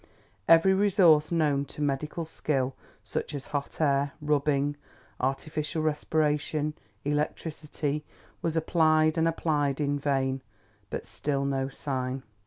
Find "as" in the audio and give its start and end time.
3.35-3.45